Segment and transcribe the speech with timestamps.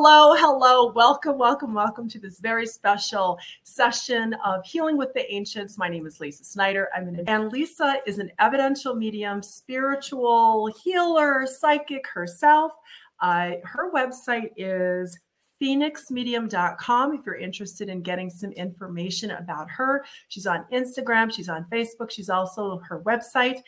[0.00, 0.92] Hello, hello.
[0.92, 5.76] Welcome, welcome, welcome to this very special session of Healing with the Ancients.
[5.76, 6.88] My name is Lisa Snyder.
[6.94, 12.70] I'm an and Lisa is an evidential medium, spiritual healer, psychic herself.
[13.18, 15.18] Uh, her website is
[15.60, 20.04] phoenixmedium.com if you're interested in getting some information about her.
[20.28, 23.62] She's on Instagram, she's on Facebook, she's also her website.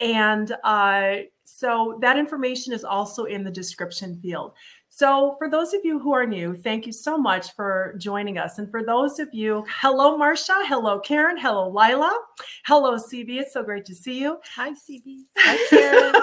[0.00, 4.52] And uh, so that information is also in the description field.
[4.96, 8.58] So, for those of you who are new, thank you so much for joining us.
[8.58, 10.54] And for those of you, hello, Marcia.
[10.60, 11.36] Hello, Karen.
[11.36, 12.18] Hello, Lila.
[12.64, 13.38] Hello, CB.
[13.40, 14.38] It's so great to see you.
[14.54, 15.18] Hi, CB.
[15.36, 16.14] Hi, Karen.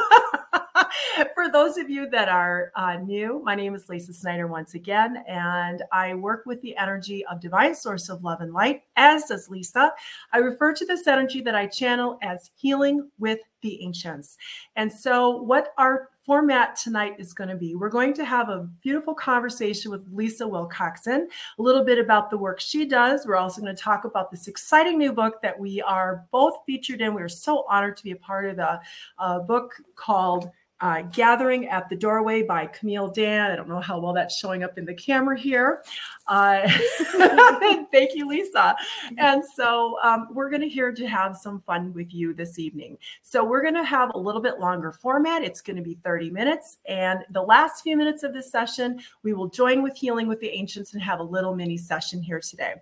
[1.35, 5.23] for those of you that are uh, new, my name is Lisa Snyder once again,
[5.27, 9.51] and I work with the energy of divine source of love and light, as does
[9.51, 9.91] Lisa.
[10.31, 14.35] I refer to this energy that I channel as healing with the ancients.
[14.75, 17.75] And so, what our format tonight is going to be.
[17.75, 21.25] We're going to have a beautiful conversation with Lisa Wilcoxson,
[21.59, 23.25] a little bit about the work she does.
[23.25, 27.01] We're also going to talk about this exciting new book that we are both featured
[27.01, 27.13] in.
[27.13, 28.79] We're so honored to be a part of the
[29.19, 30.49] uh, book called
[30.81, 33.51] uh, Gathering at the Doorway by Camille Dan.
[33.51, 35.83] I don't know how well that's showing up in the camera here.
[36.27, 36.61] Uh,
[37.91, 38.75] thank you, Lisa.
[39.17, 42.97] And so um, we're going to here to have some fun with you this evening.
[43.21, 45.43] So we're going to have a little bit longer format.
[45.43, 46.77] It's going to be 30 minutes.
[46.87, 50.49] And the last few minutes of this session, we will join with Healing with the
[50.49, 52.75] Ancients and have a little mini session here today.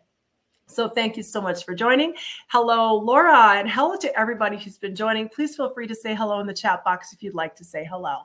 [0.71, 2.13] So thank you so much for joining.
[2.47, 5.27] Hello, Laura, and hello to everybody who's been joining.
[5.27, 7.83] Please feel free to say hello in the chat box if you'd like to say
[7.83, 8.19] hello.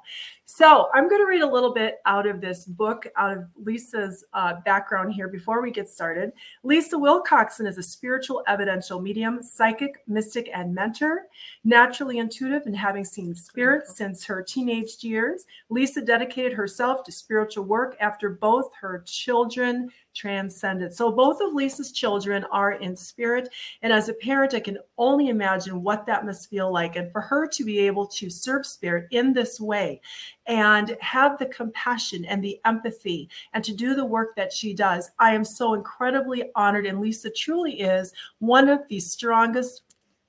[0.44, 4.24] So I'm going to read a little bit out of this book, out of Lisa's
[4.32, 6.30] uh, background here before we get started.
[6.62, 11.22] Lisa Wilcoxson is a spiritual evidential medium, psychic, mystic, and mentor.
[11.64, 17.64] Naturally intuitive and having seen spirits since her teenage years, Lisa dedicated herself to spiritual
[17.64, 20.94] work after both her children transcended.
[20.94, 23.48] So both of Lisa's children are in spirit.
[23.82, 26.96] And as a parent, I can only imagine what that must feel like.
[26.96, 30.00] And for her to be able to serve spirit in this way
[30.46, 35.10] and have the compassion and the empathy and to do the work that she does,
[35.18, 36.86] I am so incredibly honored.
[36.86, 39.82] And Lisa truly is one of the strongest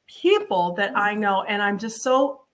[0.08, 1.44] people that I know.
[1.44, 2.47] And I'm just so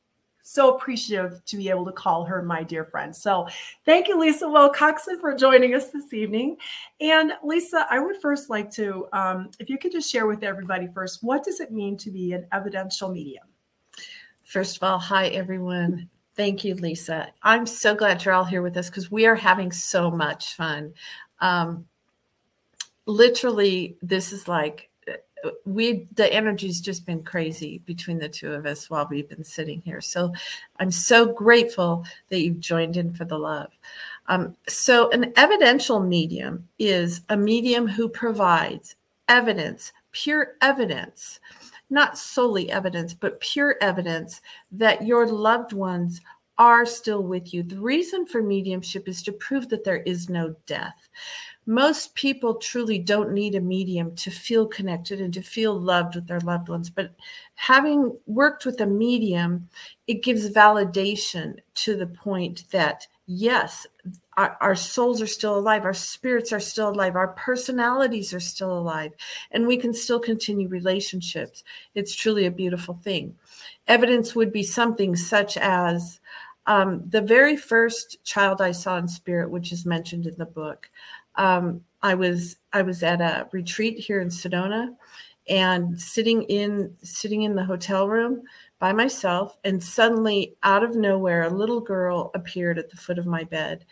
[0.43, 3.15] so appreciative to be able to call her my dear friend.
[3.15, 3.47] So
[3.85, 6.57] thank you, Lisa Wilcoxson, for joining us this evening.
[6.99, 10.87] And Lisa, I would first like to, um, if you could just share with everybody
[10.93, 13.45] first, what does it mean to be an evidential medium?
[14.43, 16.09] First of all, hi, everyone.
[16.35, 17.31] Thank you, Lisa.
[17.41, 20.93] I'm so glad you're all here with us because we are having so much fun.
[21.39, 21.85] Um,
[23.05, 24.89] literally, this is like
[25.65, 29.81] we the energy's just been crazy between the two of us while we've been sitting
[29.81, 30.01] here.
[30.01, 30.33] So
[30.79, 33.71] I'm so grateful that you've joined in for the love.
[34.27, 38.95] Um, so an evidential medium is a medium who provides
[39.27, 41.39] evidence, pure evidence,
[41.89, 46.21] not solely evidence, but pure evidence that your loved ones
[46.57, 47.63] are still with you.
[47.63, 51.09] The reason for mediumship is to prove that there is no death.
[51.65, 56.27] Most people truly don't need a medium to feel connected and to feel loved with
[56.27, 57.11] their loved ones but
[57.55, 59.69] having worked with a medium
[60.07, 63.87] it gives validation to the point that yes
[64.35, 68.77] our, our, souls are still alive our spirits are still alive our personalities are still
[68.77, 69.13] alive
[69.51, 71.63] and we can still continue relationships.
[71.95, 73.35] It's truly a beautiful thing.
[73.87, 76.19] Evidence would be something such as
[76.65, 80.89] um, the very first child i saw in spirit which is mentioned in the book
[81.35, 84.95] um, I was I was at a retreat here in Sedona,
[85.49, 88.43] and sitting in sitting in the hotel room
[88.79, 93.25] by myself, and suddenly out of nowhere, a little girl appeared at the foot of
[93.25, 93.85] my bed,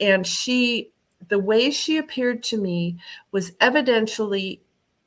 [0.00, 0.90] and she
[1.28, 2.96] the way she appeared to me
[3.32, 4.60] was evidentially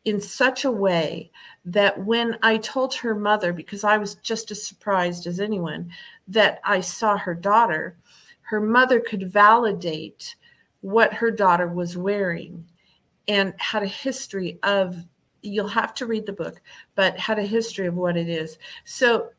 [0.03, 1.31] in such a way
[1.65, 5.91] that when I told her mother, because I was just as surprised as anyone
[6.27, 7.97] that I saw her daughter,
[8.41, 10.35] her mother could validate
[10.81, 12.65] what her daughter was wearing
[13.27, 15.05] and had a history of
[15.43, 16.61] you'll have to read the book
[16.95, 18.57] but had a history of what it is.
[18.83, 19.29] So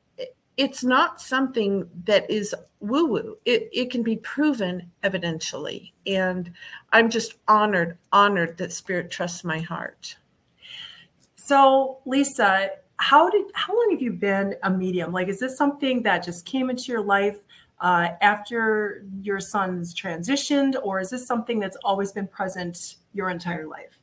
[0.57, 6.53] it's not something that is woo woo it, it can be proven evidentially and
[6.93, 10.17] i'm just honored honored that spirit trusts my heart
[11.45, 16.03] so lisa how did how long have you been a medium like is this something
[16.03, 17.39] that just came into your life
[17.83, 23.67] uh, after your son's transitioned, or is this something that's always been present your entire
[23.67, 23.99] life?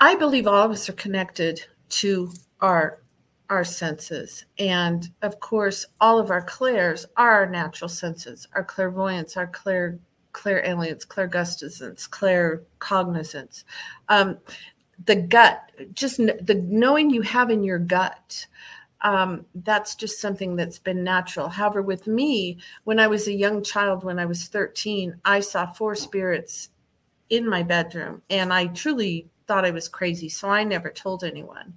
[0.00, 2.30] I believe all of us are connected to
[2.60, 3.00] our
[3.48, 9.36] our senses, and of course, all of our clairs are our natural senses, our clairvoyance,
[9.36, 10.00] our clair
[10.32, 13.64] clairalience, clairgustance, clair cognizance.
[14.08, 14.38] Um,
[15.04, 18.46] the gut, just the knowing you have in your gut.
[19.02, 21.48] Um, that's just something that's been natural.
[21.48, 25.66] However, with me, when I was a young child, when I was 13, I saw
[25.66, 26.70] four spirits
[27.28, 30.28] in my bedroom, and I truly thought I was crazy.
[30.28, 31.74] So I never told anyone.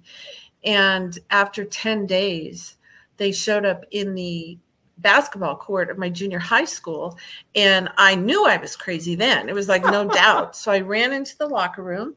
[0.64, 2.76] And after 10 days,
[3.16, 4.58] they showed up in the
[4.98, 7.18] basketball court of my junior high school.
[7.54, 9.48] And I knew I was crazy then.
[9.48, 10.56] It was like no doubt.
[10.56, 12.14] So I ran into the locker room.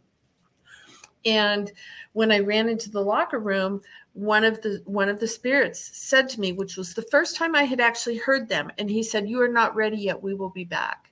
[1.25, 1.71] And
[2.13, 3.81] when I ran into the locker room,
[4.13, 7.55] one of the one of the spirits said to me, which was the first time
[7.55, 10.21] I had actually heard them, and he said, "You are not ready yet.
[10.21, 11.11] We will be back."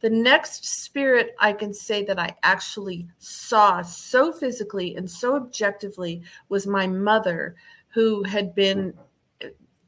[0.00, 6.22] The next spirit I can say that I actually saw so physically and so objectively
[6.48, 7.54] was my mother,
[7.88, 8.94] who had been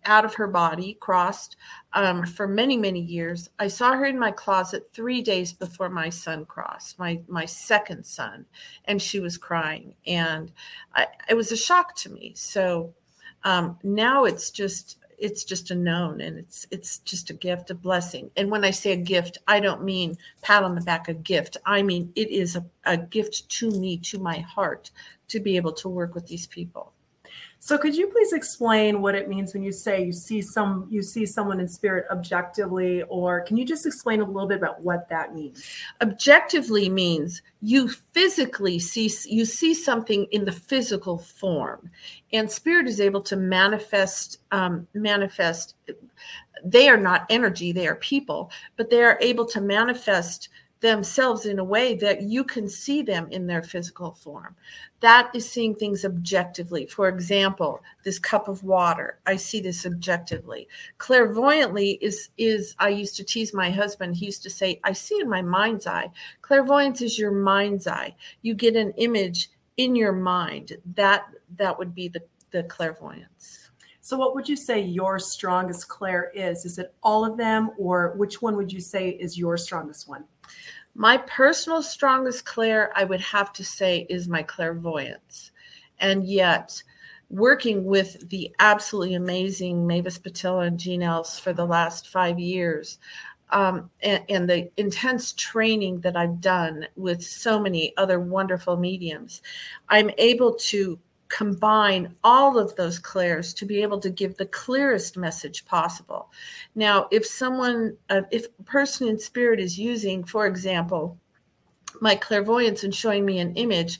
[0.04, 1.56] out of her body, crossed
[1.92, 3.50] um, for many, many years.
[3.58, 8.04] I saw her in my closet three days before my son crossed, my my second
[8.04, 8.46] son,
[8.86, 10.52] and she was crying, and
[10.94, 12.32] I, it was a shock to me.
[12.36, 12.94] So
[13.44, 17.74] um, now it's just it's just a known and it's it's just a gift a
[17.74, 21.14] blessing and when i say a gift i don't mean pat on the back a
[21.14, 24.90] gift i mean it is a, a gift to me to my heart
[25.28, 26.92] to be able to work with these people
[27.64, 31.00] so could you please explain what it means when you say you see some you
[31.00, 35.08] see someone in spirit objectively or can you just explain a little bit about what
[35.08, 35.66] that means?
[36.02, 41.88] Objectively means you physically see you see something in the physical form
[42.34, 45.74] and spirit is able to manifest um, manifest
[46.66, 50.50] they are not energy they are people but they are able to manifest
[50.84, 54.54] themselves in a way that you can see them in their physical form.
[55.00, 56.84] That is seeing things objectively.
[56.84, 60.68] For example, this cup of water, I see this objectively.
[60.98, 64.14] Clairvoyantly is is I used to tease my husband.
[64.14, 66.10] He used to say, "I see in my mind's eye."
[66.42, 68.14] Clairvoyance is your mind's eye.
[68.42, 70.76] You get an image in your mind.
[70.94, 71.24] That
[71.56, 73.70] that would be the the clairvoyance.
[74.02, 76.66] So, what would you say your strongest clair is?
[76.66, 80.24] Is it all of them, or which one would you say is your strongest one?
[80.94, 85.50] My personal strongest clair, I would have to say, is my clairvoyance.
[85.98, 86.82] And yet,
[87.30, 92.98] working with the absolutely amazing Mavis Pittilla and Jean Else for the last five years,
[93.50, 99.42] um, and, and, the intense training that I've done with so many other wonderful mediums,
[99.88, 100.98] I'm able to
[101.34, 106.30] combine all of those clairs to be able to give the clearest message possible.
[106.76, 111.18] Now, if someone, uh, if a person in spirit is using, for example,
[112.00, 113.98] my clairvoyance and showing me an image,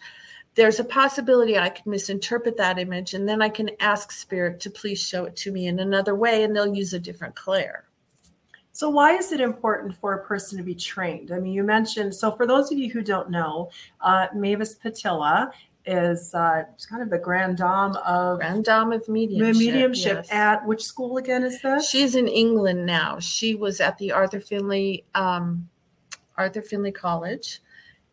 [0.55, 4.71] there's a possibility I could misinterpret that image, and then I can ask spirit to
[4.71, 7.87] please show it to me in another way, and they'll use a different clair.
[8.71, 11.33] So, why is it important for a person to be trained?
[11.33, 13.71] I mean, you mentioned, so for those of you who don't know,
[14.01, 15.51] uh, Mavis Pittilla
[15.87, 19.57] is uh, kind of the grand dame of grand dame of mediumship.
[19.57, 20.33] Mediumship yes.
[20.33, 21.89] at which school again is this?
[21.89, 23.19] She's in England now.
[23.19, 25.69] She was at the Arthur Findlay um,
[26.37, 27.61] Arthur Findlay College,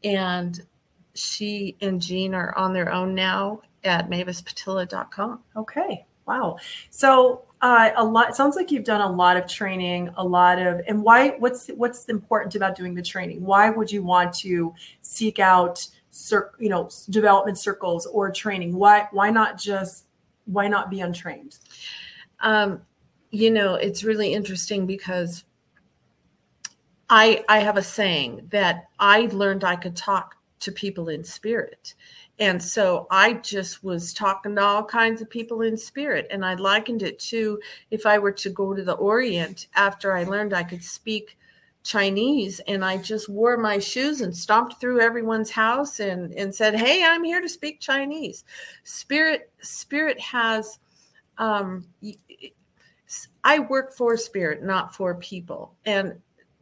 [0.03, 0.61] and
[1.13, 5.39] she and Jean are on their own now at mavispittilla.com.
[5.55, 6.05] Okay.
[6.25, 6.57] Wow.
[6.89, 8.29] So uh, a lot.
[8.29, 11.29] It sounds like you've done a lot of training, a lot of, and why?
[11.39, 13.43] What's what's important about doing the training?
[13.43, 15.85] Why would you want to seek out?
[16.11, 18.75] Cir- you know development circles or training.
[18.75, 20.05] Why why not just
[20.45, 21.57] why not be untrained?
[22.39, 22.81] Um,
[23.31, 25.45] you know it's really interesting because
[27.09, 31.95] i i have a saying that i learned i could talk to people in spirit.
[32.39, 36.55] And so i just was talking to all kinds of people in spirit and i
[36.55, 40.63] likened it to if i were to go to the orient after i learned i
[40.63, 41.37] could speak
[41.83, 46.75] Chinese and I just wore my shoes and stomped through everyone's house and and said,
[46.75, 48.43] "Hey, I'm here to speak Chinese."
[48.83, 50.79] Spirit Spirit has
[51.37, 51.85] um
[53.43, 55.75] I work for spirit, not for people.
[55.85, 56.13] And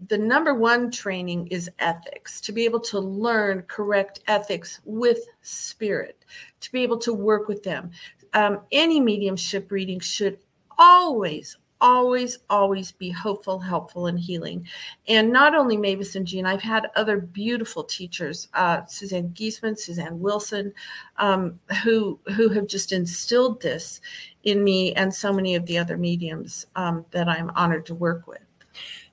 [0.07, 6.23] the number one training is ethics to be able to learn correct ethics with spirit,
[6.61, 7.91] to be able to work with them.
[8.33, 10.39] Um, any mediumship reading should
[10.77, 14.67] always, always, always be hopeful, helpful, and healing.
[15.07, 20.19] And not only Mavis and Jean, I've had other beautiful teachers, uh, Suzanne Giesemann, Suzanne
[20.19, 20.73] Wilson,
[21.17, 24.01] um, who who have just instilled this
[24.43, 28.27] in me and so many of the other mediums um, that I'm honored to work
[28.27, 28.39] with.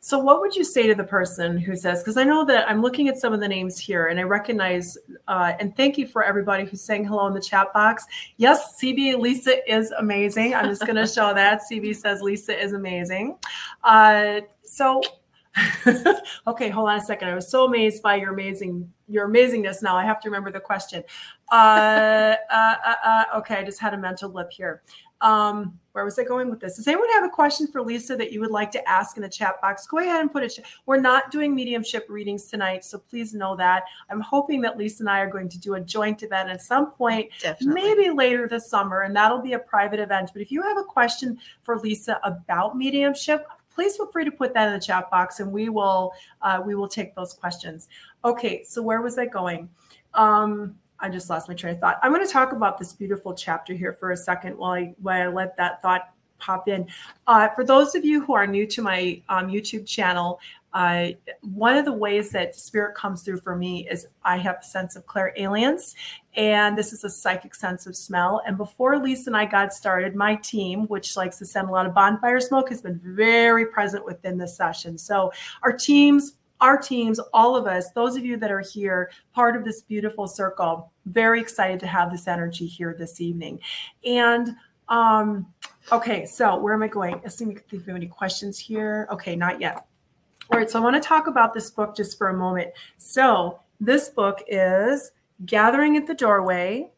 [0.06, 2.80] So, what would you say to the person who says, because I know that I'm
[2.80, 4.96] looking at some of the names here and I recognize,
[5.26, 8.06] uh, and thank you for everybody who's saying hello in the chat box.
[8.36, 10.54] Yes, CB Lisa is amazing.
[10.54, 11.62] I'm just going to show that.
[11.68, 13.36] CB says Lisa is amazing.
[13.82, 15.02] Uh, so,
[16.46, 17.28] okay, hold on a second.
[17.28, 19.82] I was so amazed by your amazing your amazingness.
[19.82, 21.02] Now I have to remember the question.
[21.50, 24.82] Uh, uh, uh, uh, okay, I just had a mental blip here.
[25.20, 26.76] Um, where was I going with this?
[26.76, 29.28] Does anyone have a question for Lisa that you would like to ask in the
[29.30, 29.87] chat box?
[29.87, 30.58] Go ahead and put it.
[30.85, 33.85] We're not doing mediumship readings tonight, so please know that.
[34.11, 36.90] I'm hoping that Lisa and I are going to do a joint event at some
[36.90, 37.82] point, Definitely.
[37.82, 40.30] maybe later this summer, and that'll be a private event.
[40.35, 44.52] But if you have a question for Lisa about mediumship, please feel free to put
[44.52, 47.88] that in the chat box and we will uh, we will take those questions
[48.25, 49.68] okay so where was i going
[50.14, 53.34] um, i just lost my train of thought i'm going to talk about this beautiful
[53.34, 56.86] chapter here for a second while i while i let that thought pop in
[57.26, 60.38] uh, for those of you who are new to my um, youtube channel
[60.76, 64.62] uh, one of the ways that spirit comes through for me is I have a
[64.62, 65.94] sense of clairalience,
[66.34, 68.42] and this is a psychic sense of smell.
[68.46, 71.86] And before Lisa and I got started, my team, which likes to send a lot
[71.86, 74.98] of bonfire smoke, has been very present within the session.
[74.98, 79.56] So our teams, our teams, all of us, those of you that are here, part
[79.56, 83.60] of this beautiful circle, very excited to have this energy here this evening.
[84.04, 84.56] And
[84.88, 85.46] um,
[85.92, 87.20] okay, so where am I going?
[87.22, 89.08] Let's see if we have any questions here.
[89.10, 89.86] Okay, not yet.
[90.50, 92.70] All right, so I want to talk about this book just for a moment.
[92.98, 95.10] So, this book is
[95.44, 96.88] Gathering at the Doorway,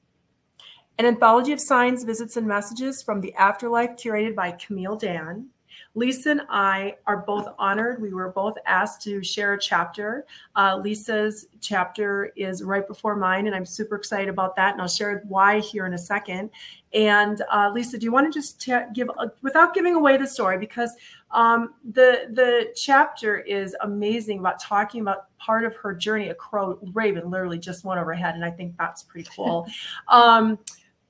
[0.99, 5.49] an anthology of signs, visits, and messages from the afterlife curated by Camille Dan.
[5.95, 8.01] Lisa and I are both honored.
[8.01, 10.27] We were both asked to share a chapter.
[10.55, 14.73] Uh, Lisa's chapter is right before mine, and I'm super excited about that.
[14.73, 16.51] And I'll share why here in a second.
[16.93, 20.27] And uh, Lisa, do you want to just t- give, a, without giving away the
[20.27, 20.95] story, because
[21.31, 26.29] um, the the chapter is amazing about talking about part of her journey.
[26.29, 29.67] A crow, raven, literally just went overhead, and I think that's pretty cool.
[30.09, 30.59] um,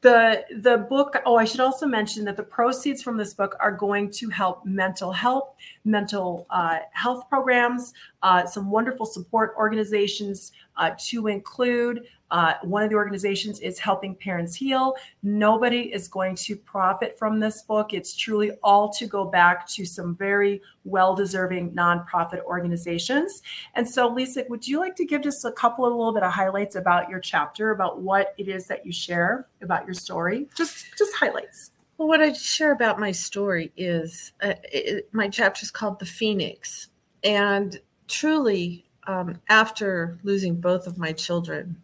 [0.00, 3.72] the the book oh i should also mention that the proceeds from this book are
[3.72, 10.90] going to help mental health mental uh, health programs uh, some wonderful support organizations uh,
[10.98, 14.94] to include uh, one of the organizations is Helping Parents Heal.
[15.22, 17.92] Nobody is going to profit from this book.
[17.94, 23.42] It's truly all to go back to some very well deserving nonprofit organizations.
[23.74, 26.32] And so, Lisa, would you like to give just a couple of little bit of
[26.32, 30.48] highlights about your chapter, about what it is that you share about your story?
[30.54, 31.70] Just, just highlights.
[31.96, 36.06] Well, what I share about my story is uh, it, my chapter is called The
[36.06, 36.88] Phoenix.
[37.24, 41.76] And truly, um, after losing both of my children,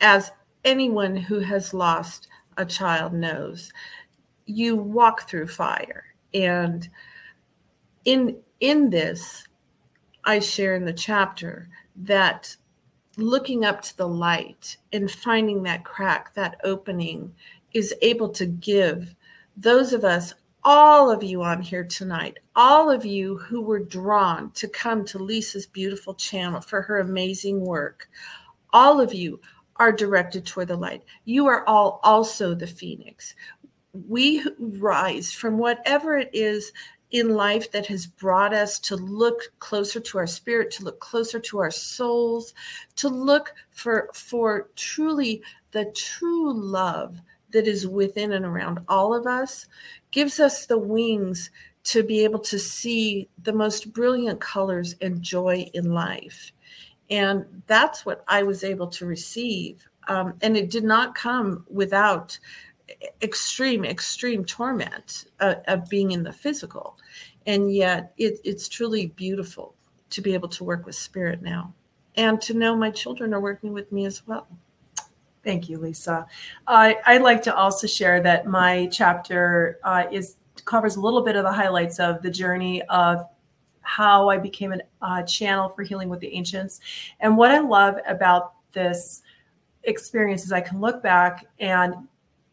[0.00, 0.32] as
[0.64, 3.72] anyone who has lost a child knows,
[4.46, 6.04] you walk through fire.
[6.34, 6.88] And
[8.04, 9.46] in in this,
[10.24, 12.56] I share in the chapter that
[13.16, 17.34] looking up to the light and finding that crack, that opening,
[17.72, 19.14] is able to give
[19.56, 24.50] those of us, all of you on here tonight, all of you who were drawn
[24.52, 28.08] to come to Lisa's beautiful channel for her amazing work,
[28.72, 29.40] all of you
[29.80, 31.02] are directed toward the light.
[31.24, 33.34] You are all also the phoenix.
[34.06, 36.70] We rise from whatever it is
[37.10, 41.40] in life that has brought us to look closer to our spirit, to look closer
[41.40, 42.54] to our souls,
[42.96, 47.18] to look for for truly the true love
[47.52, 49.66] that is within and around all of us,
[50.12, 51.50] gives us the wings
[51.82, 56.52] to be able to see the most brilliant colors and joy in life.
[57.10, 59.86] And that's what I was able to receive.
[60.08, 62.38] Um, and it did not come without
[63.22, 66.98] extreme, extreme torment uh, of being in the physical.
[67.46, 69.74] And yet it, it's truly beautiful
[70.10, 71.72] to be able to work with spirit now
[72.16, 74.46] and to know my children are working with me as well.
[75.42, 76.26] Thank you, Lisa.
[76.66, 81.36] Uh, I'd like to also share that my chapter uh, is covers a little bit
[81.36, 83.26] of the highlights of the journey of
[83.90, 86.78] how I became a uh, channel for healing with the ancients.
[87.18, 89.22] And what I love about this
[89.82, 91.94] experience is I can look back and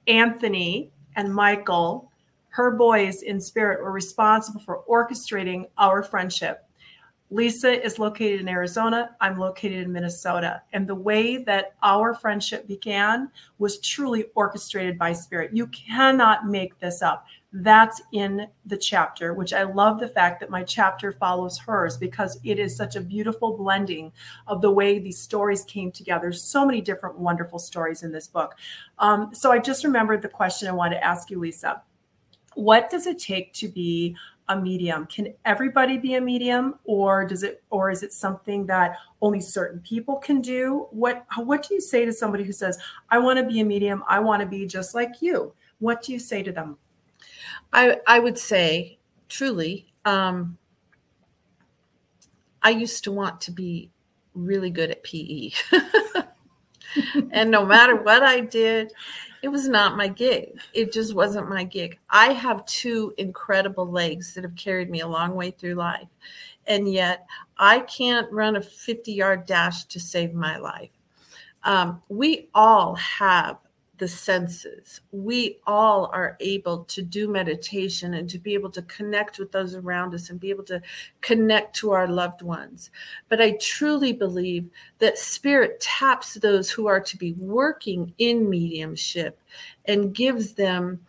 [0.08, 2.12] Anthony and Michael,
[2.50, 6.64] her boys in spirit, were responsible for orchestrating our friendship.
[7.30, 9.16] Lisa is located in Arizona.
[9.20, 10.64] I'm located in Minnesota.
[10.74, 13.30] And the way that our friendship began
[13.60, 15.52] was truly orchestrated by spirit.
[15.54, 20.50] You cannot make this up that's in the chapter, which I love the fact that
[20.50, 24.12] my chapter follows hers because it is such a beautiful blending
[24.48, 26.34] of the way these stories came together.
[26.34, 28.56] So many different wonderful stories in this book.
[29.00, 31.82] Um, so I just remembered the question I wanted to ask you, Lisa.
[32.56, 34.16] What does it take to be
[34.50, 35.06] a medium?
[35.06, 39.80] Can everybody be a medium, or does it, or is it something that only certain
[39.82, 40.88] people can do?
[40.92, 42.78] What What do you say to somebody who says,
[43.10, 44.04] "I want to be a medium.
[44.08, 45.54] I want to be just like you"?
[45.80, 46.78] What do you say to them?
[47.74, 48.98] I I would say
[49.30, 50.58] truly, um,
[52.62, 53.92] I used to want to be
[54.34, 55.52] really good at PE.
[57.32, 58.94] and no matter what I did,
[59.42, 60.60] it was not my gig.
[60.74, 62.00] It just wasn't my gig.
[62.10, 66.08] I have two incredible legs that have carried me a long way through life.
[66.66, 67.26] And yet
[67.58, 70.90] I can't run a 50 yard dash to save my life.
[71.64, 73.58] Um, we all have
[73.98, 75.02] the senses.
[75.12, 79.76] We all are able to do meditation and to be able to connect with those
[79.76, 80.82] around us and be able to
[81.22, 82.92] connect to our loved ones.
[83.30, 89.40] But I truly believe that spirit taps those who are to be working in mediumship
[89.86, 91.00] and gives them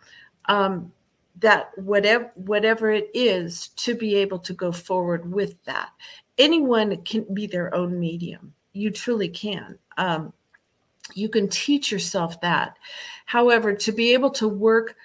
[0.45, 0.91] um,
[1.39, 5.89] that whatever whatever it is to be able to go forward with that.
[6.37, 8.53] Anyone can be their own medium.
[8.73, 9.77] You truly can.
[9.97, 10.33] Um,
[11.15, 12.77] you can teach yourself that.
[13.25, 14.95] However, to be able to work,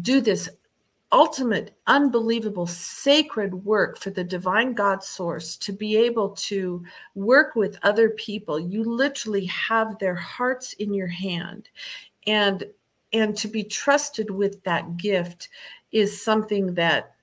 [0.00, 0.48] do this
[1.10, 6.84] ultimate, unbelievable, sacred work for the divine God source, to be able to
[7.14, 11.68] work with other people, you literally have their hearts in your hand.
[12.26, 12.64] And
[13.14, 15.48] and to be trusted with that gift
[15.92, 17.14] is something that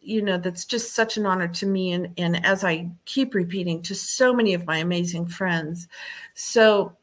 [0.00, 3.82] you know that's just such an honor to me and and as i keep repeating
[3.82, 5.88] to so many of my amazing friends
[6.34, 6.94] so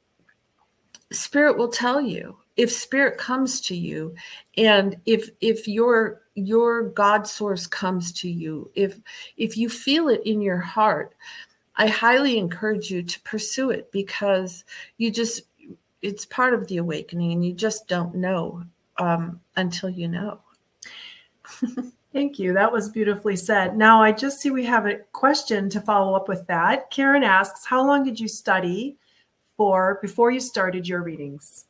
[1.11, 4.13] spirit will tell you if spirit comes to you
[4.57, 8.99] and if if your your god source comes to you if
[9.37, 11.13] if you feel it in your heart
[11.75, 14.63] i highly encourage you to pursue it because
[14.97, 15.41] you just
[16.01, 18.63] it's part of the awakening and you just don't know
[18.97, 20.39] um, until you know
[22.13, 22.51] Thank you.
[22.53, 23.77] That was beautifully said.
[23.77, 26.89] Now, I just see we have a question to follow up with that.
[26.91, 28.97] Karen asks, How long did you study
[29.61, 31.65] for before you started your readings?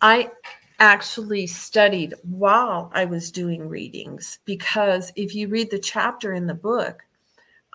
[0.00, 0.30] I
[0.78, 6.54] actually studied while I was doing readings because if you read the chapter in the
[6.54, 7.02] book,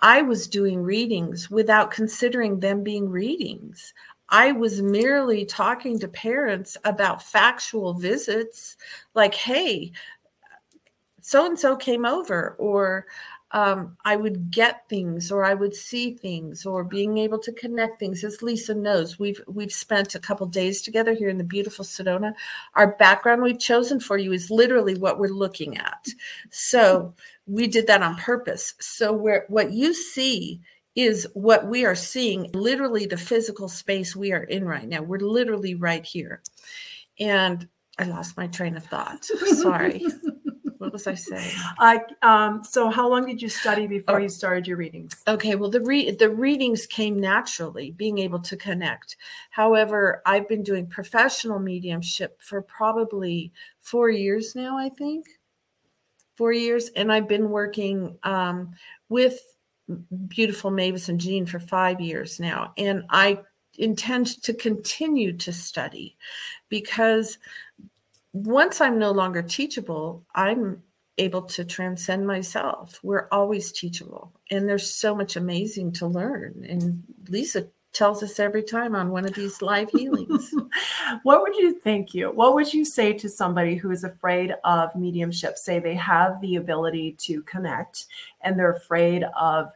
[0.02, 3.94] I was doing readings without considering them being readings.
[4.30, 8.76] I was merely talking to parents about factual visits,
[9.14, 9.92] like, hey,
[11.22, 13.06] so and so came over, or
[13.54, 18.00] um, I would get things or I would see things or being able to connect
[18.00, 18.24] things.
[18.24, 22.34] As Lisa knows, we've we've spent a couple days together here in the beautiful Sedona.
[22.74, 26.08] Our background we've chosen for you is literally what we're looking at.
[26.50, 27.14] So
[27.46, 28.74] we did that on purpose.
[28.80, 30.60] So where what you see
[30.96, 35.02] is what we are seeing, literally the physical space we are in right now.
[35.04, 36.42] We're literally right here.
[37.20, 37.68] And
[38.00, 39.26] I lost my train of thought.
[39.46, 40.04] Sorry.
[40.84, 41.52] What was I saying?
[41.80, 44.24] I um, so how long did you study before oh.
[44.24, 45.24] you started your readings?
[45.28, 49.16] Okay, well the re- the readings came naturally, being able to connect.
[49.50, 54.78] However, I've been doing professional mediumship for probably four years now.
[54.78, 55.26] I think
[56.36, 58.72] four years, and I've been working um,
[59.08, 59.40] with
[60.28, 63.40] beautiful Mavis and Jean for five years now, and I
[63.78, 66.18] intend to continue to study
[66.70, 67.38] because
[68.34, 70.82] once I'm no longer teachable, I'm
[71.20, 73.00] able to transcend myself.
[73.04, 76.66] We're always teachable, and there's so much amazing to learn.
[76.68, 80.54] And Lisa tells us every time on one of these live healings.
[81.24, 82.32] what would you thank you?
[82.32, 85.58] What would you say to somebody who is afraid of mediumship?
[85.58, 88.08] Say they have the ability to connect
[88.42, 89.72] and they're afraid of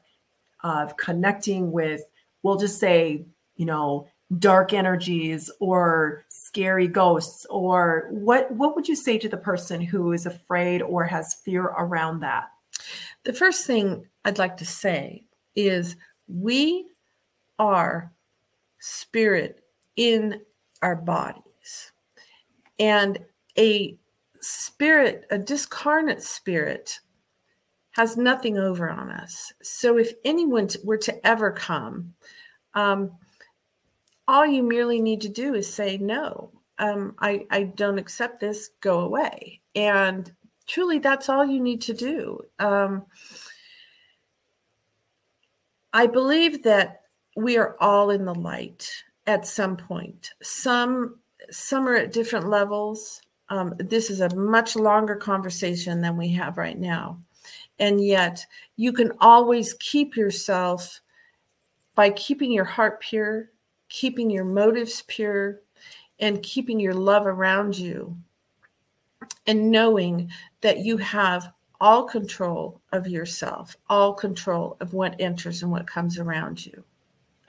[0.62, 2.02] of connecting with,
[2.41, 3.24] we'll just say,
[3.56, 4.08] you know,
[4.40, 10.12] dark energies or scary ghosts or what what would you say to the person who
[10.12, 12.50] is afraid or has fear around that?
[13.24, 15.24] The first thing i'd like to say
[15.56, 15.96] is
[16.28, 16.88] we
[17.60, 18.12] are
[18.80, 19.62] spirit
[19.96, 20.42] in
[20.82, 21.92] our bodies.
[22.80, 23.20] And
[23.58, 23.98] a
[24.40, 27.00] spirit a discarnate spirit
[27.92, 29.52] has nothing over on us.
[29.63, 32.13] So if anyone were to ever come
[32.76, 33.12] um,
[34.28, 36.52] all you merely need to do is say no.
[36.80, 39.62] Um, I, I don't accept this go away.
[39.76, 40.32] And
[40.68, 42.40] truly that's all you need to do.
[42.60, 43.06] Um,
[45.94, 47.04] i believe that
[47.38, 48.92] we are all in the light
[49.26, 50.32] at some point.
[50.42, 53.22] Some some are at different levels.
[53.50, 57.20] Um, this is a much longer conversation than we have right now.
[57.80, 61.00] And yet you can always keep yourself
[61.96, 63.52] by keeping your heart pure
[63.89, 65.62] keeping your motives pure
[66.19, 68.15] and keeping your love around you
[69.45, 70.30] and knowing
[70.62, 76.17] that you have all control of yourself, all control of what enters and what comes
[76.17, 76.84] around you.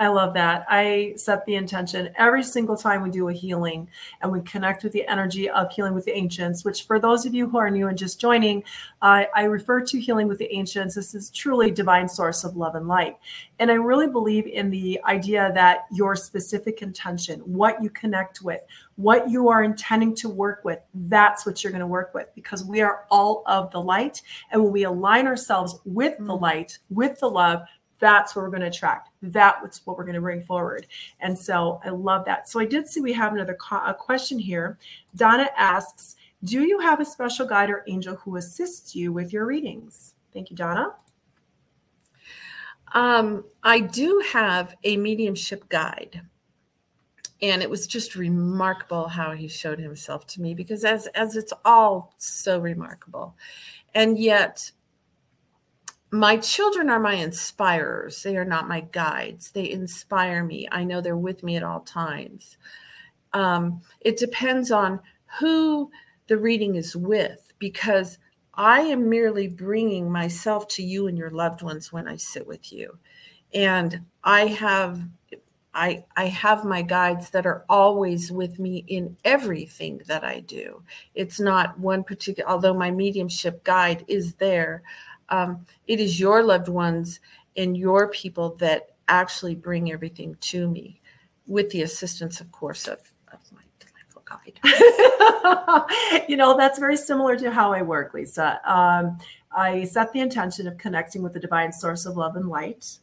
[0.01, 0.65] I love that.
[0.69, 3.89] I set the intention every single time we do a healing
[4.21, 7.35] and we connect with the energy of healing with the ancients, which for those of
[7.35, 8.63] you who are new and just joining,
[9.03, 10.95] uh, I refer to healing with the ancients.
[10.95, 13.17] This is truly divine source of love and light.
[13.59, 18.61] And I really believe in the idea that your specific intention, what you connect with,
[18.95, 22.65] what you are intending to work with, that's what you're going to work with because
[22.65, 24.23] we are all of the light.
[24.53, 26.41] And when we align ourselves with the mm.
[26.41, 27.63] light, with the love,
[27.99, 29.11] that's what we're going to attract.
[29.23, 30.87] That's what we're going to bring forward.
[31.21, 32.49] And so I love that.
[32.49, 34.79] So I did see we have another co- a question here.
[35.17, 39.47] Donna asks, do you have a special guide or angel who assists you with your
[39.47, 40.15] readings?
[40.33, 40.95] Thank you, Donna.
[42.95, 46.23] Um, I do have a mediumship guide.
[47.41, 51.53] And it was just remarkable how he showed himself to me because as as it's
[51.65, 53.37] all so remarkable.
[53.95, 54.71] And yet
[56.11, 58.23] my children are my inspirers.
[58.23, 59.51] They are not my guides.
[59.51, 60.67] They inspire me.
[60.73, 62.57] I know they're with me at all times.
[63.35, 65.01] Um, it depends on
[65.39, 65.91] who
[66.29, 68.19] the reading is with because
[68.55, 72.73] I am merely bringing myself to you and your loved ones when I sit with
[72.73, 72.99] you.
[73.53, 75.01] And I have
[75.75, 80.83] I I have my guides that are always with me in everything that I do.
[81.15, 84.83] It's not one particular although my mediumship guide is there
[85.31, 87.21] um, it is your loved ones
[87.57, 91.01] and your people that actually bring everything to me
[91.47, 92.99] with the assistance, of course, of,
[93.33, 94.61] of my delightful guide.
[96.29, 98.61] you know, that's very similar to how I work, Lisa.
[98.71, 99.19] Um,
[99.51, 102.99] I set the intention of connecting with the divine source of love and light.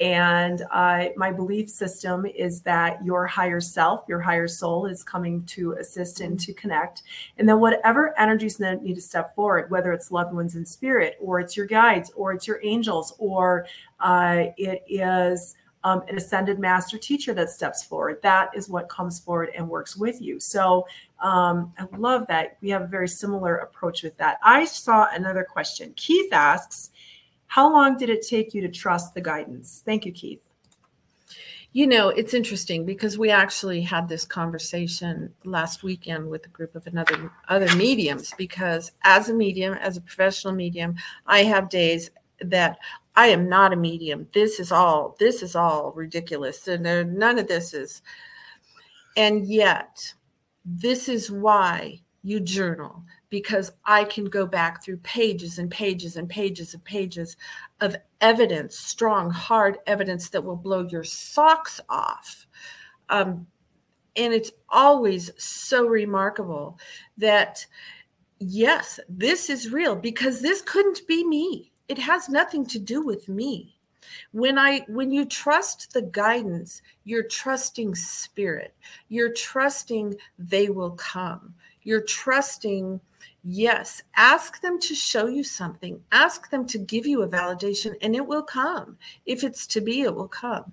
[0.00, 5.42] And uh, my belief system is that your higher self, your higher soul is coming
[5.46, 7.02] to assist and to connect.
[7.36, 11.16] And then whatever energies that need to step forward, whether it's loved ones in spirit,
[11.20, 13.66] or it's your guides, or it's your angels, or
[13.98, 19.18] uh, it is um, an ascended master teacher that steps forward, that is what comes
[19.18, 20.38] forward and works with you.
[20.40, 20.86] So
[21.20, 24.38] um, I love that we have a very similar approach with that.
[24.42, 25.92] I saw another question.
[25.96, 26.90] Keith asks,
[27.48, 29.82] how long did it take you to trust the guidance?
[29.84, 30.42] Thank you, Keith.
[31.72, 36.74] You know, it's interesting because we actually had this conversation last weekend with a group
[36.74, 40.94] of another other mediums because as a medium, as a professional medium,
[41.26, 42.78] I have days that
[43.16, 44.28] I am not a medium.
[44.32, 46.84] This is all this is all ridiculous and
[47.18, 48.02] none of this is
[49.16, 50.14] and yet
[50.64, 56.28] this is why you journal because I can go back through pages and pages and
[56.28, 57.36] pages and pages
[57.80, 62.46] of evidence, strong, hard evidence that will blow your socks off.
[63.08, 63.46] Um,
[64.16, 66.78] and it's always so remarkable
[67.18, 67.64] that,
[68.38, 71.72] yes, this is real because this couldn't be me.
[71.88, 73.74] It has nothing to do with me.
[74.32, 78.74] When I when you trust the guidance, you're trusting spirit.
[79.08, 81.54] You're trusting they will come.
[81.82, 83.00] You're trusting
[83.44, 86.02] Yes, ask them to show you something.
[86.12, 88.98] Ask them to give you a validation, and it will come.
[89.26, 90.72] If it's to be, it will come.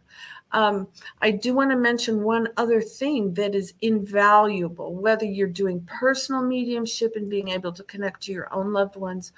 [0.52, 0.88] Um,
[1.22, 6.42] I do want to mention one other thing that is invaluable, whether you're doing personal
[6.42, 9.32] mediumship and being able to connect to your own loved ones,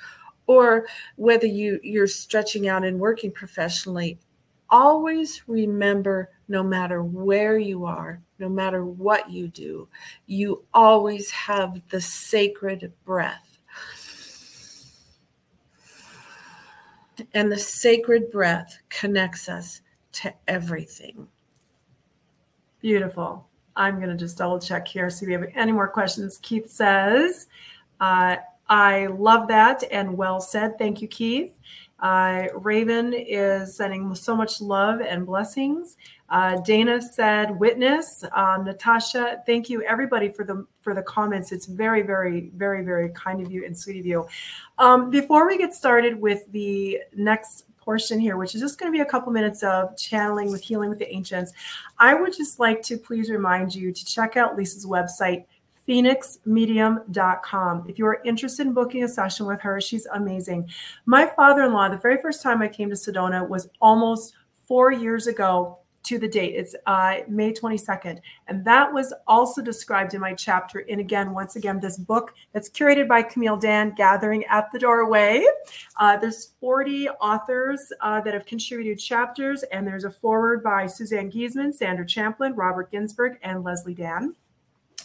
[0.48, 4.18] or whether you, you're stretching out and working professionally.
[4.70, 9.88] Always remember no matter where you are, no matter what you do,
[10.28, 13.60] you always have the sacred breath.
[17.34, 19.82] And the sacred breath connects us
[20.14, 21.28] to everything.
[22.80, 23.48] Beautiful.
[23.76, 26.40] I'm going to just double check here, see if we have any more questions.
[26.42, 27.48] Keith says,
[28.00, 28.38] uh,
[28.70, 30.78] I love that and well said.
[30.78, 31.54] Thank you, Keith.
[32.00, 35.98] Uh, Raven is sending so much love and blessings.
[36.30, 41.52] Uh, Dana said, "Witness." Um, Natasha, thank you everybody for the for the comments.
[41.52, 44.28] It's very, very, very, very kind of you and sweet of you.
[44.78, 48.96] Um, before we get started with the next portion here, which is just going to
[48.96, 51.54] be a couple minutes of channeling with healing with the ancients,
[51.98, 55.46] I would just like to please remind you to check out Lisa's website
[55.88, 57.86] phoenixmedium.com.
[57.88, 60.70] If you are interested in booking a session with her, she's amazing.
[61.06, 64.34] My father in law, the very first time I came to Sedona was almost
[64.68, 66.56] four years ago to the date.
[66.56, 68.20] It's uh, May 22nd.
[68.48, 70.86] And that was also described in my chapter.
[70.90, 75.46] And again, once again, this book that's curated by Camille Dan, Gathering at the Doorway.
[76.00, 81.30] Uh, there's 40 authors uh, that have contributed chapters, and there's a foreword by Suzanne
[81.30, 84.34] Giesemann, Sandra Champlin, Robert Ginsberg, and Leslie Dan.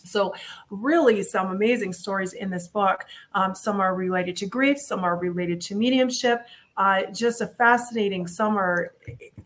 [0.05, 0.35] So,
[0.71, 3.05] really, some amazing stories in this book.
[3.35, 6.47] Um, some are related to grief, some are related to mediumship.
[6.77, 8.95] Uh, just a fascinating summer.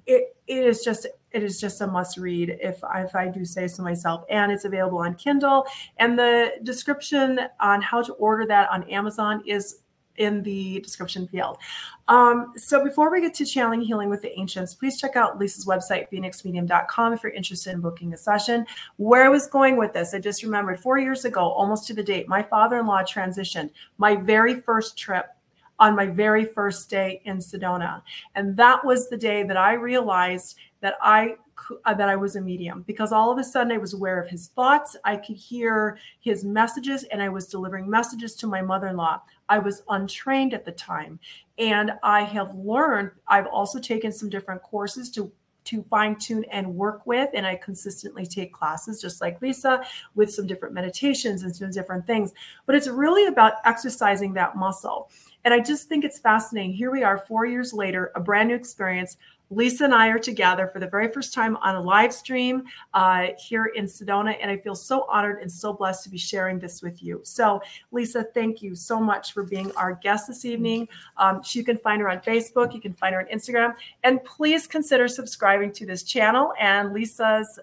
[0.06, 3.66] It, it is just it is just a must read if if I do say
[3.66, 4.24] so myself.
[4.30, 5.66] And it's available on Kindle.
[5.98, 9.80] And the description on how to order that on Amazon is
[10.18, 11.58] in the description field.
[12.08, 15.66] Um, so before we get to channeling healing with the ancients, please check out Lisa's
[15.66, 18.64] website, phoenixmedium.com, if you're interested in booking a session.
[18.96, 22.02] Where I was going with this, I just remembered four years ago, almost to the
[22.02, 23.70] date, my father-in-law transitioned.
[23.98, 25.35] My very first trip
[25.78, 28.02] on my very first day in Sedona.
[28.34, 31.36] And that was the day that I realized that I
[31.86, 34.28] uh, that I was a medium because all of a sudden I was aware of
[34.28, 34.94] his thoughts.
[35.04, 39.22] I could hear his messages and I was delivering messages to my mother in law.
[39.48, 41.18] I was untrained at the time.
[41.58, 45.32] And I have learned, I've also taken some different courses to
[45.64, 47.28] to fine tune and work with.
[47.34, 49.82] And I consistently take classes, just like Lisa,
[50.14, 52.32] with some different meditations and some different things.
[52.66, 55.10] But it's really about exercising that muscle.
[55.46, 56.72] And I just think it's fascinating.
[56.72, 59.16] Here we are, four years later, a brand new experience.
[59.48, 63.28] Lisa and I are together for the very first time on a live stream uh,
[63.38, 66.82] here in Sedona, and I feel so honored and so blessed to be sharing this
[66.82, 67.20] with you.
[67.22, 70.88] So, Lisa, thank you so much for being our guest this evening.
[71.16, 74.66] Um, you can find her on Facebook, you can find her on Instagram, and please
[74.66, 76.54] consider subscribing to this channel.
[76.58, 77.60] And Lisa's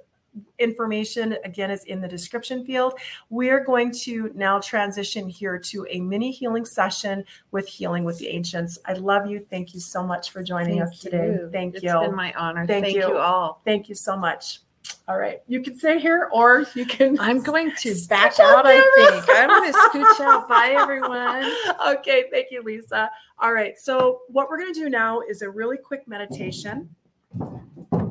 [0.60, 2.93] information again is in the description field.
[3.30, 8.28] We're going to now transition here to a mini healing session with Healing with the
[8.30, 8.78] Ancients.
[8.86, 9.46] I love you.
[9.50, 11.26] Thank you so much for joining Thank us today.
[11.28, 11.50] you.
[11.52, 11.91] Thank It's you.
[11.91, 12.65] It's been my honor.
[12.65, 13.08] Thank Thank, you.
[13.08, 13.17] you.
[13.17, 13.62] all.
[13.65, 14.60] Thank you so much.
[15.08, 15.41] All right.
[15.48, 17.17] You can stay here or you can.
[17.22, 19.26] I'm going to back out out, I think.
[19.30, 20.48] I'm going to scooch out.
[20.48, 21.52] Bye, everyone.
[21.98, 22.26] okay.
[22.32, 23.10] Thank you, Lisa.
[23.39, 23.78] All right.
[23.78, 26.89] So, what we're going to do now is a really quick meditation.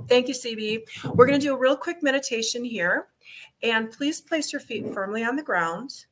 [0.09, 1.15] Thank you, CB.
[1.15, 3.09] We're going to do a real quick meditation here.
[3.63, 6.07] And please place your feet firmly on the ground.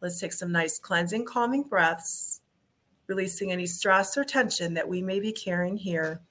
[0.00, 2.40] Let's take some nice cleansing, calming breaths,
[3.06, 6.22] releasing any stress or tension that we may be carrying here.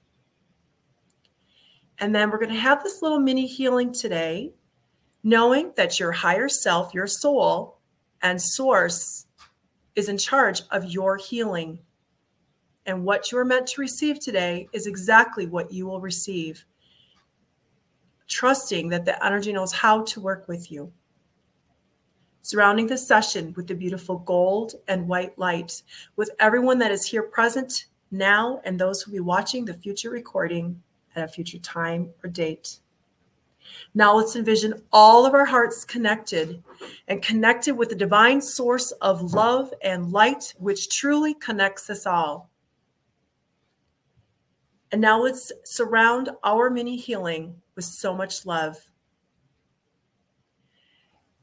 [1.98, 4.52] And then we're going to have this little mini healing today,
[5.22, 7.78] knowing that your higher self, your soul,
[8.22, 9.26] and source
[9.94, 11.80] is in charge of your healing.
[12.88, 16.64] And what you are meant to receive today is exactly what you will receive.
[18.26, 20.90] Trusting that the energy knows how to work with you.
[22.40, 25.82] Surrounding the session with the beautiful gold and white light,
[26.16, 30.08] with everyone that is here present now and those who will be watching the future
[30.08, 30.82] recording
[31.14, 32.78] at a future time or date.
[33.92, 36.62] Now let's envision all of our hearts connected
[37.06, 42.48] and connected with the divine source of love and light, which truly connects us all.
[44.90, 48.76] And now let's surround our mini healing with so much love.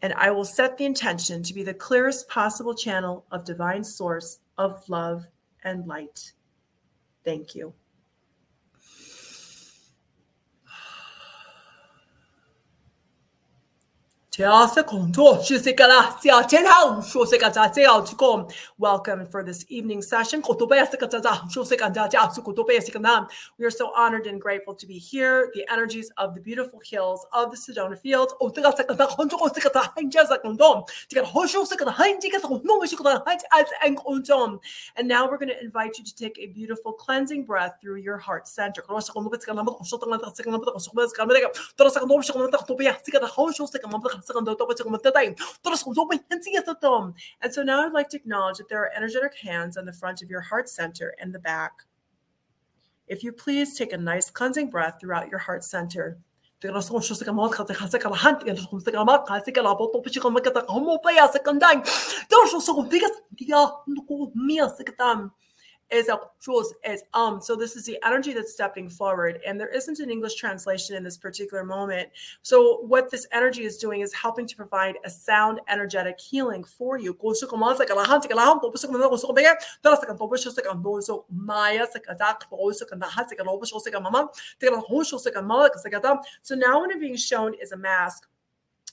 [0.01, 4.39] And I will set the intention to be the clearest possible channel of divine source
[4.58, 5.25] of love
[5.63, 6.34] and light.
[7.23, 7.73] Thank you.
[18.78, 20.41] Welcome for this evening session.
[23.58, 25.52] We are so honored and grateful to be here.
[25.54, 28.34] The energies of the beautiful hills of the Sedona Fields.
[34.98, 38.17] And now we're going to invite you to take a beautiful cleansing breath through your
[38.17, 38.84] heart center.
[47.41, 50.21] And so now I'd like to acknowledge that there are energetic hands on the front
[50.21, 51.71] of your heart center and the back.
[53.07, 56.17] If you please take a nice cleansing breath throughout your heart center.
[65.91, 69.69] Is a rules is um so this is the energy that's stepping forward and there
[69.69, 72.10] isn't an english translation in this particular moment.
[72.41, 76.98] So what this energy is doing is helping to provide a sound energetic healing for
[76.98, 77.15] you.
[77.15, 77.48] So
[86.56, 88.28] now what I'm being shown is a mask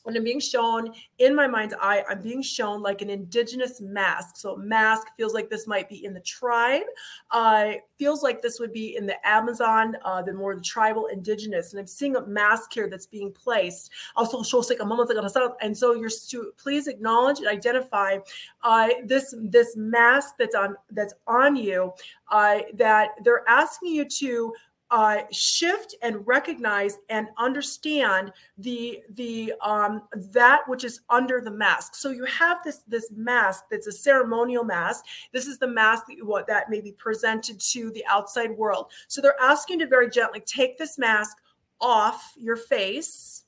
[0.02, 4.36] when I'm being shown in my mind's eye, I'm being shown like an indigenous mask.
[4.36, 6.82] So mask feels like this might be in the tribe.
[7.30, 11.72] Uh, feels like this would be in the Amazon, uh, the more the tribal indigenous.
[11.72, 13.90] And I'm seeing a mask here that's being placed.
[14.16, 14.42] Also
[15.60, 18.18] and so you're to please acknowledge and identify
[18.62, 21.92] uh, this this mask that's on that's on you.
[22.30, 24.52] Uh, that they're asking you to
[24.92, 31.94] uh, shift and recognize and understand the the um, that which is under the mask.
[31.94, 35.07] So you have this this mask that's a ceremonial mask.
[35.33, 38.92] This is the mask that you want that may be presented to the outside world.
[39.09, 41.38] So they're asking to very gently take this mask
[41.81, 43.44] off your face,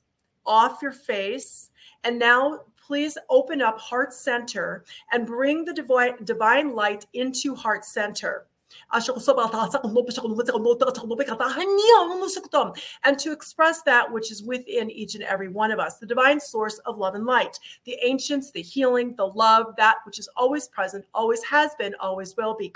[0.47, 1.69] off your face.
[2.03, 7.85] And now please open up heart center and bring the divine, divine light into heart
[7.85, 8.47] center
[13.03, 16.39] and to express that which is within each and every one of us, the divine
[16.39, 20.67] source of love and light, the ancients, the healing, the love, that which is always
[20.67, 22.71] present, always has been, always will be.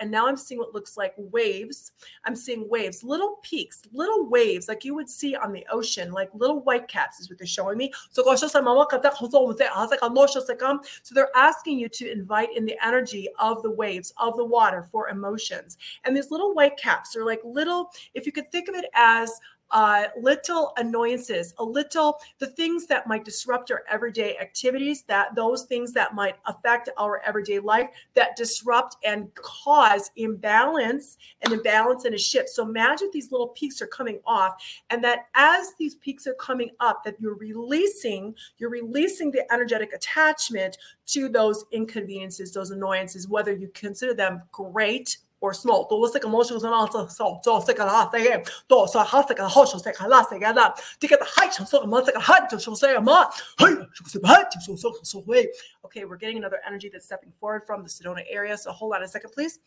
[0.00, 1.92] And now I'm seeing what looks like waves.
[2.24, 6.30] I'm seeing waves, little peaks, little waves like you would see on the ocean, like
[6.34, 7.92] little white caps is what they're showing me.
[8.10, 8.22] So
[11.14, 15.08] they're asking you to invite in the energy of the waves, of the water for
[15.08, 15.78] emotions.
[16.04, 19.32] And these little white caps are like little, if you could think of it as
[19.72, 25.64] uh, little annoyances, a little the things that might disrupt our everyday activities, that those
[25.64, 32.14] things that might affect our everyday life, that disrupt and cause imbalance, and imbalance in
[32.14, 32.48] a shift.
[32.48, 36.70] So imagine these little peaks are coming off, and that as these peaks are coming
[36.80, 43.52] up, that you're releasing, you're releasing the energetic attachment to those inconveniences, those annoyances, whether
[43.52, 45.86] you consider them great or small.
[47.74, 48.44] Kan ha sig.
[48.66, 50.72] Då så har sig kan ha så sig kan la sig kan där.
[51.00, 53.32] Det kan ha så så man ska ha så sig ma.
[53.58, 55.46] Hey, så så ha så så så way.
[55.82, 58.56] Okay, we're getting another energy that's stepping forward from the Sedona area.
[58.58, 59.58] So hold on a second, please.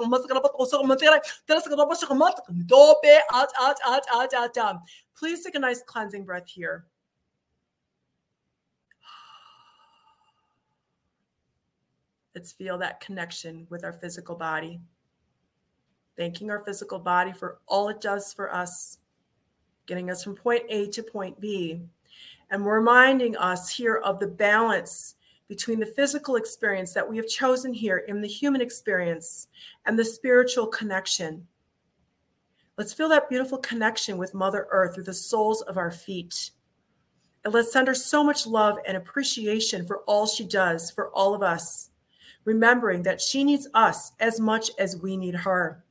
[5.15, 6.85] Please take a nice cleansing breath here.
[12.38, 14.78] Let's feel that connection with our physical body.
[16.16, 18.98] Thanking our physical body for all it does for us,
[19.86, 21.80] getting us from point A to point B.
[22.50, 25.16] And reminding us here of the balance
[25.48, 29.48] between the physical experience that we have chosen here in the human experience
[29.84, 31.44] and the spiritual connection.
[32.76, 36.52] Let's feel that beautiful connection with Mother Earth through the soles of our feet.
[37.44, 41.34] And let's send her so much love and appreciation for all she does for all
[41.34, 41.90] of us
[42.44, 45.84] remembering that she needs us as much as we need her.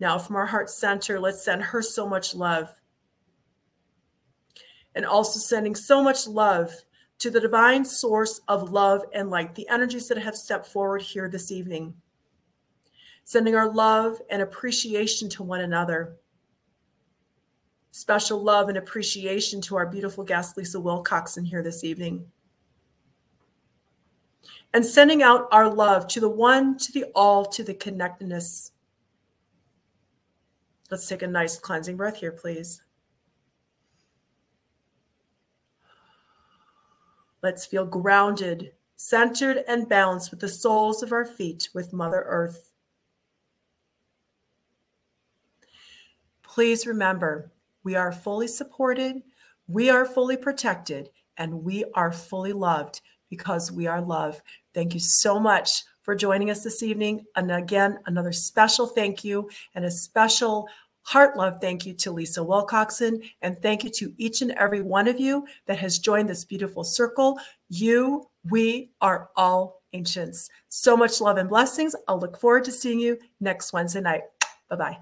[0.00, 2.70] Now, from our heart center, let's send her so much love.
[4.94, 6.72] And also sending so much love
[7.18, 11.28] to the divine source of love and light, the energies that have stepped forward here
[11.28, 11.94] this evening.
[13.24, 16.16] Sending our love and appreciation to one another.
[17.90, 22.24] Special love and appreciation to our beautiful guest, Lisa Wilcoxson, here this evening
[24.72, 28.72] and sending out our love to the one, to the all, to the connectedness.
[30.90, 32.82] Let's take a nice cleansing breath here, please.
[37.42, 42.72] Let's feel grounded, centered, and balanced with the soles of our feet with Mother Earth.
[46.42, 47.52] Please remember,
[47.84, 49.22] we are fully supported,
[49.68, 54.40] we are fully protected, and we are fully loved because we are love.
[54.74, 57.24] Thank you so much for joining us this evening.
[57.36, 60.68] And again, another special thank you and a special
[61.02, 63.22] heart love thank you to Lisa Wilcoxson.
[63.42, 66.84] And thank you to each and every one of you that has joined this beautiful
[66.84, 67.38] circle.
[67.70, 70.50] You, we are all ancients.
[70.68, 71.96] So much love and blessings.
[72.08, 74.22] I'll look forward to seeing you next Wednesday night.
[74.68, 74.98] Bye bye.